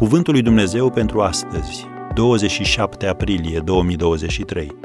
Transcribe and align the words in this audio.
Cuvântul 0.00 0.32
lui 0.32 0.42
Dumnezeu 0.42 0.90
pentru 0.90 1.20
astăzi, 1.20 1.86
27 2.14 3.06
aprilie 3.06 3.58
2023. 3.58 4.76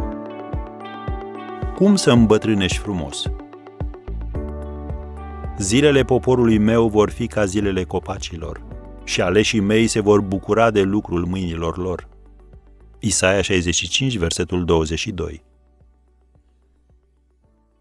Cum 1.76 1.96
să 1.96 2.12
îmbătrânești 2.12 2.78
frumos? 2.78 3.24
Zilele 5.58 6.04
poporului 6.04 6.58
meu 6.58 6.88
vor 6.88 7.10
fi 7.10 7.28
ca 7.28 7.46
zilele 7.46 7.84
copacilor 7.84 8.64
și 9.04 9.22
aleșii 9.22 9.60
mei 9.60 9.88
se 9.88 10.00
vor 10.00 10.22
bucura 10.22 10.72
de 10.72 10.82
lucrul 10.82 11.26
mâinilor 11.26 11.78
lor. 11.78 12.08
Isaia 13.00 13.42
65, 13.42 14.18
versetul 14.18 14.66
22. 14.66 15.44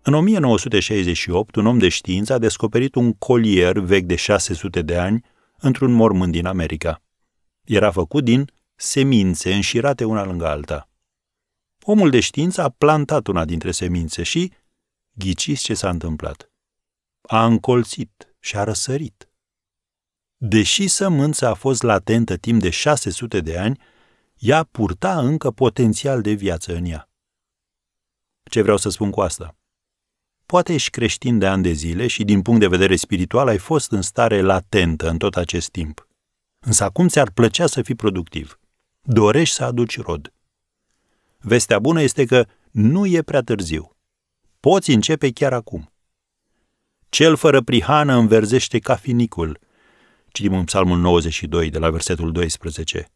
În 0.02 0.14
1968, 0.14 1.56
un 1.56 1.66
om 1.66 1.78
de 1.78 1.88
știință 1.88 2.32
a 2.32 2.38
descoperit 2.38 2.94
un 2.94 3.12
colier 3.12 3.78
vechi 3.78 4.06
de 4.06 4.16
600 4.16 4.82
de 4.82 4.96
ani 4.96 5.24
într-un 5.60 5.92
mormânt 5.92 6.32
din 6.32 6.46
America. 6.46 7.03
Era 7.64 7.90
făcut 7.90 8.24
din 8.24 8.52
semințe 8.74 9.54
înșirate 9.54 10.04
una 10.04 10.24
lângă 10.24 10.46
alta. 10.46 10.88
Omul 11.82 12.10
de 12.10 12.20
știință 12.20 12.62
a 12.62 12.68
plantat 12.68 13.26
una 13.26 13.44
dintre 13.44 13.70
semințe 13.70 14.22
și, 14.22 14.52
ghiciți 15.12 15.62
ce 15.62 15.74
s-a 15.74 15.88
întâmplat. 15.88 16.52
A 17.22 17.44
încolțit 17.44 18.34
și 18.40 18.56
a 18.56 18.64
răsărit. 18.64 19.28
Deși 20.36 20.88
sămânța 20.88 21.48
a 21.48 21.54
fost 21.54 21.82
latentă 21.82 22.36
timp 22.36 22.60
de 22.60 22.70
600 22.70 23.40
de 23.40 23.58
ani, 23.58 23.80
ea 24.38 24.64
purta 24.64 25.18
încă 25.18 25.50
potențial 25.50 26.22
de 26.22 26.32
viață 26.32 26.76
în 26.76 26.84
ea. 26.84 27.08
Ce 28.50 28.62
vreau 28.62 28.76
să 28.76 28.88
spun 28.88 29.10
cu 29.10 29.20
asta? 29.20 29.56
Poate 30.46 30.72
ești 30.72 30.90
creștin 30.90 31.38
de 31.38 31.46
ani 31.46 31.62
de 31.62 31.72
zile 31.72 32.06
și 32.06 32.24
din 32.24 32.42
punct 32.42 32.60
de 32.60 32.68
vedere 32.68 32.96
spiritual 32.96 33.48
ai 33.48 33.58
fost 33.58 33.92
în 33.92 34.02
stare 34.02 34.40
latentă 34.40 35.08
în 35.08 35.18
tot 35.18 35.36
acest 35.36 35.70
timp. 35.70 36.08
Însă 36.64 36.84
acum 36.84 37.08
ți-ar 37.08 37.30
plăcea 37.30 37.66
să 37.66 37.82
fii 37.82 37.94
productiv. 37.94 38.58
Dorești 39.02 39.54
să 39.54 39.64
aduci 39.64 40.00
rod. 40.00 40.32
Vestea 41.38 41.78
bună 41.78 42.02
este 42.02 42.24
că 42.24 42.46
nu 42.70 43.06
e 43.06 43.22
prea 43.22 43.40
târziu. 43.40 43.96
Poți 44.60 44.90
începe 44.90 45.30
chiar 45.30 45.52
acum. 45.52 45.92
Cel 47.08 47.36
fără 47.36 47.62
prihană 47.62 48.14
înverzește 48.14 48.78
ca 48.78 48.94
finicul. 48.94 49.58
Citim 50.28 50.54
în 50.54 50.64
Psalmul 50.64 50.98
92, 50.98 51.70
de 51.70 51.78
la 51.78 51.90
versetul 51.90 52.32
12. 52.32 53.08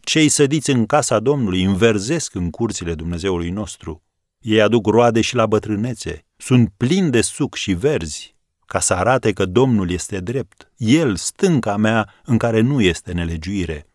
Cei 0.00 0.28
sădiți 0.28 0.70
în 0.70 0.86
casa 0.86 1.20
Domnului 1.20 1.62
înverzesc 1.62 2.34
în 2.34 2.50
curțile 2.50 2.94
Dumnezeului 2.94 3.50
nostru. 3.50 4.02
Ei 4.38 4.60
aduc 4.60 4.86
roade 4.86 5.20
și 5.20 5.34
la 5.34 5.46
bătrânețe, 5.46 6.26
sunt 6.36 6.72
plini 6.76 7.10
de 7.10 7.20
suc 7.20 7.54
și 7.54 7.72
verzi, 7.72 8.34
ca 8.70 8.80
să 8.80 8.94
arate 8.94 9.32
că 9.32 9.46
Domnul 9.46 9.90
este 9.90 10.20
drept, 10.20 10.72
El, 10.76 11.16
stânca 11.16 11.76
mea, 11.76 12.14
în 12.24 12.38
care 12.38 12.60
nu 12.60 12.80
este 12.80 13.12
nelegiuire. 13.12 13.86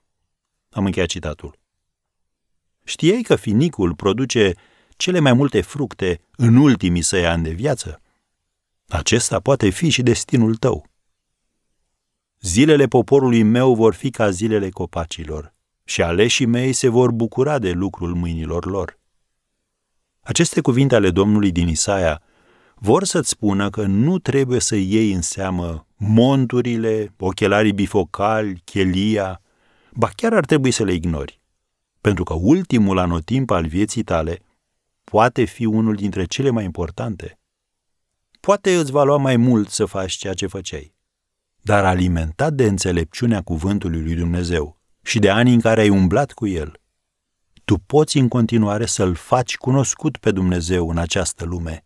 Am 0.69 0.85
încheiat 0.85 1.07
citatul. 1.07 1.59
Știai 2.83 3.21
că 3.21 3.35
finicul 3.35 3.95
produce 3.95 4.53
cele 4.97 5.19
mai 5.19 5.33
multe 5.33 5.61
fructe 5.61 6.21
în 6.35 6.55
ultimii 6.55 7.01
săi 7.01 7.25
ani 7.25 7.43
de 7.43 7.49
viață? 7.49 8.01
Acesta 8.87 9.39
poate 9.39 9.69
fi 9.69 9.89
și 9.89 10.01
destinul 10.01 10.55
tău. 10.55 10.87
Zilele 12.41 12.85
poporului 12.85 13.43
meu 13.43 13.75
vor 13.75 13.93
fi 13.93 14.09
ca 14.09 14.29
zilele 14.29 14.69
copacilor 14.69 15.53
și 15.83 16.01
aleșii 16.01 16.45
mei 16.45 16.73
se 16.73 16.87
vor 16.87 17.11
bucura 17.11 17.59
de 17.59 17.71
lucrul 17.71 18.13
mâinilor 18.13 18.65
lor. 18.65 18.99
Aceste 20.19 20.61
cuvinte 20.61 20.95
ale 20.95 21.11
Domnului 21.11 21.51
din 21.51 21.67
Isaia 21.67 22.21
vor 22.75 23.03
să-ți 23.03 23.29
spună 23.29 23.69
că 23.69 23.85
nu 23.85 24.19
trebuie 24.19 24.59
să 24.59 24.75
iei 24.75 25.11
în 25.11 25.21
seamă 25.21 25.87
monturile, 25.95 27.13
ochelarii 27.17 27.73
bifocali, 27.73 28.61
chelia, 28.63 29.41
ba 29.91 30.09
chiar 30.15 30.33
ar 30.33 30.45
trebui 30.45 30.71
să 30.71 30.83
le 30.83 30.93
ignori, 30.93 31.41
pentru 32.01 32.23
că 32.23 32.33
ultimul 32.33 32.97
anotimp 32.97 33.49
al 33.49 33.67
vieții 33.67 34.03
tale 34.03 34.39
poate 35.03 35.43
fi 35.43 35.65
unul 35.65 35.95
dintre 35.95 36.25
cele 36.25 36.49
mai 36.49 36.63
importante. 36.63 37.39
Poate 38.39 38.75
îți 38.75 38.91
va 38.91 39.03
lua 39.03 39.17
mai 39.17 39.37
mult 39.37 39.69
să 39.69 39.85
faci 39.85 40.13
ceea 40.13 40.33
ce 40.33 40.47
făceai, 40.47 40.95
dar 41.61 41.85
alimentat 41.85 42.53
de 42.53 42.65
înțelepciunea 42.65 43.41
cuvântului 43.41 44.01
lui 44.01 44.15
Dumnezeu 44.15 44.81
și 45.03 45.19
de 45.19 45.29
anii 45.29 45.53
în 45.53 45.59
care 45.59 45.81
ai 45.81 45.89
umblat 45.89 46.31
cu 46.31 46.47
el, 46.47 46.79
tu 47.65 47.77
poți 47.77 48.17
în 48.17 48.27
continuare 48.27 48.85
să-L 48.85 49.15
faci 49.15 49.57
cunoscut 49.57 50.17
pe 50.17 50.31
Dumnezeu 50.31 50.89
în 50.89 50.97
această 50.97 51.45
lume 51.45 51.85